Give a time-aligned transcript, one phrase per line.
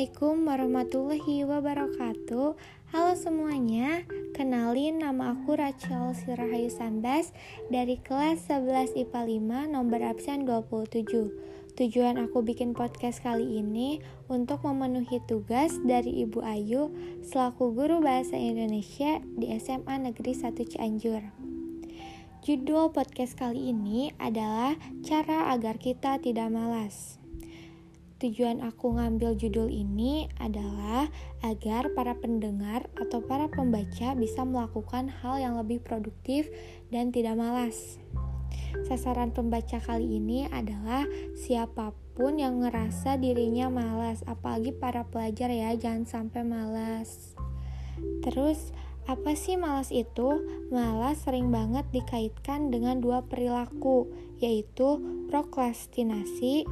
[0.00, 2.56] Assalamualaikum warahmatullahi wabarakatuh.
[2.88, 4.00] Halo semuanya,
[4.32, 7.36] kenalin nama aku Rachel Sirahayu Sambas
[7.68, 9.20] dari kelas 11 IPA
[9.68, 14.00] 5 nomor absen 27 Tujuan aku bikin podcast kali ini
[14.32, 16.88] untuk memenuhi tugas dari Ibu Ayu
[17.20, 21.28] selaku guru bahasa Indonesia di SMA Negeri 1 Cianjur.
[22.40, 27.19] Judul podcast kali ini adalah cara agar kita tidak malas
[28.20, 31.08] Tujuan aku ngambil judul ini adalah
[31.40, 36.52] agar para pendengar atau para pembaca bisa melakukan hal yang lebih produktif
[36.92, 37.96] dan tidak malas.
[38.84, 45.72] Sasaran pembaca kali ini adalah siapa pun yang ngerasa dirinya malas, apalagi para pelajar ya,
[45.80, 47.32] jangan sampai malas.
[48.20, 48.76] Terus,
[49.08, 50.44] apa sih malas itu?
[50.68, 54.12] Malas sering banget dikaitkan dengan dua perilaku,
[54.44, 55.00] yaitu
[55.32, 56.68] prokrastinasi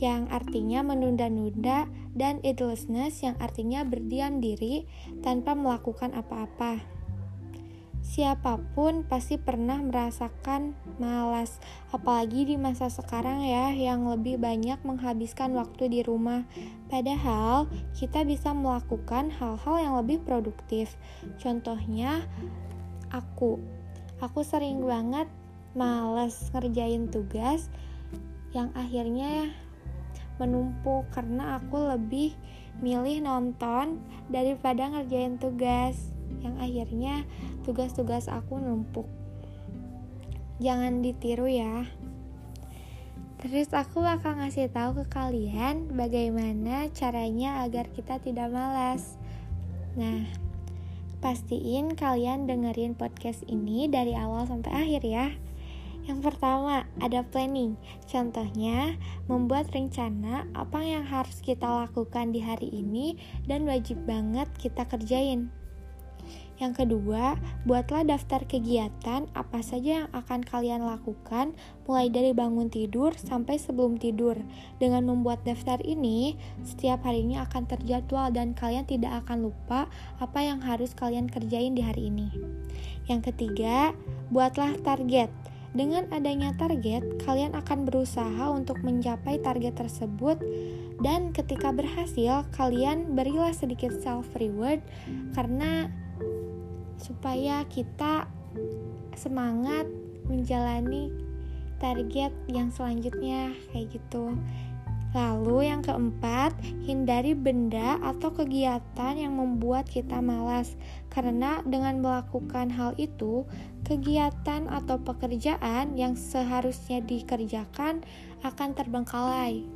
[0.00, 4.88] yang artinya menunda-nunda, dan idlessness yang artinya berdiam diri
[5.22, 6.80] tanpa melakukan apa-apa.
[8.00, 11.62] Siapa pun pasti pernah merasakan malas,
[11.94, 16.42] apalagi di masa sekarang ya yang lebih banyak menghabiskan waktu di rumah.
[16.90, 20.96] Padahal kita bisa melakukan hal-hal yang lebih produktif.
[21.38, 22.24] Contohnya
[23.14, 23.62] aku.
[24.18, 25.30] Aku sering banget
[25.78, 27.70] males ngerjain tugas
[28.50, 29.54] yang akhirnya
[30.40, 32.32] menumpuk karena aku lebih
[32.80, 34.00] milih nonton
[34.32, 35.94] daripada ngerjain tugas.
[36.40, 37.14] Yang akhirnya
[37.68, 39.04] tugas-tugas aku numpuk.
[40.64, 41.84] Jangan ditiru ya.
[43.40, 49.16] Terus aku bakal ngasih tahu ke kalian bagaimana caranya agar kita tidak malas.
[49.96, 50.28] Nah
[51.20, 55.28] pastiin kalian dengerin podcast ini dari awal sampai akhir ya
[56.10, 57.78] yang pertama, ada planning.
[58.10, 58.98] Contohnya,
[59.30, 63.14] membuat rencana apa yang harus kita lakukan di hari ini
[63.46, 65.54] dan wajib banget kita kerjain.
[66.60, 71.56] Yang kedua, buatlah daftar kegiatan apa saja yang akan kalian lakukan
[71.88, 74.36] mulai dari bangun tidur sampai sebelum tidur.
[74.76, 79.88] Dengan membuat daftar ini, setiap harinya akan terjadwal dan kalian tidak akan lupa
[80.20, 82.28] apa yang harus kalian kerjain di hari ini.
[83.08, 83.96] Yang ketiga,
[84.28, 85.32] buatlah target.
[85.70, 90.42] Dengan adanya target, kalian akan berusaha untuk mencapai target tersebut
[90.98, 94.82] dan ketika berhasil, kalian berilah sedikit self reward
[95.32, 95.88] karena
[96.98, 98.26] supaya kita
[99.16, 99.86] semangat
[100.28, 101.08] menjalani
[101.80, 104.36] target yang selanjutnya kayak gitu.
[105.10, 106.54] Lalu yang keempat,
[106.86, 110.78] hindari benda atau kegiatan yang membuat kita malas.
[111.10, 113.42] Karena dengan melakukan hal itu,
[113.82, 118.06] kegiatan atau pekerjaan yang seharusnya dikerjakan
[118.46, 119.66] akan terbengkalai.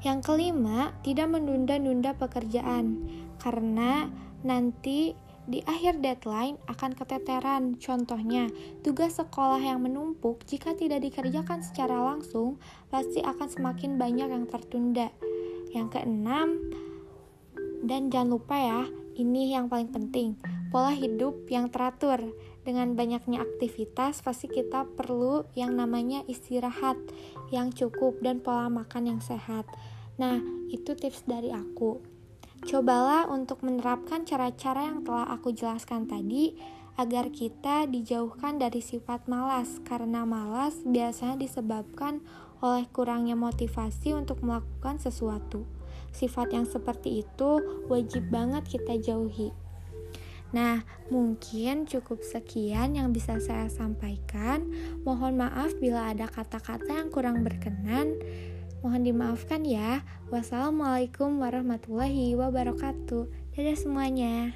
[0.00, 3.04] Yang kelima, tidak menunda-nunda pekerjaan.
[3.36, 4.08] Karena
[4.40, 5.12] nanti
[5.46, 7.78] di akhir deadline akan keteteran.
[7.78, 8.50] Contohnya,
[8.82, 12.58] tugas sekolah yang menumpuk jika tidak dikerjakan secara langsung
[12.90, 15.08] pasti akan semakin banyak yang tertunda.
[15.70, 16.48] Yang keenam,
[17.86, 18.82] dan jangan lupa ya,
[19.14, 20.34] ini yang paling penting,
[20.74, 22.18] pola hidup yang teratur.
[22.66, 26.98] Dengan banyaknya aktivitas, pasti kita perlu yang namanya istirahat
[27.54, 29.70] yang cukup dan pola makan yang sehat.
[30.18, 32.15] Nah, itu tips dari aku.
[32.64, 36.56] Cobalah untuk menerapkan cara-cara yang telah aku jelaskan tadi
[36.96, 42.24] agar kita dijauhkan dari sifat malas karena malas biasanya disebabkan
[42.64, 45.68] oleh kurangnya motivasi untuk melakukan sesuatu.
[46.16, 47.60] Sifat yang seperti itu
[47.92, 49.52] wajib banget kita jauhi.
[50.56, 50.80] Nah,
[51.12, 54.64] mungkin cukup sekian yang bisa saya sampaikan.
[55.04, 58.16] Mohon maaf bila ada kata-kata yang kurang berkenan.
[58.86, 60.06] Mohon dimaafkan ya.
[60.30, 63.26] Wassalamualaikum warahmatullahi wabarakatuh.
[63.58, 64.54] Dadah semuanya.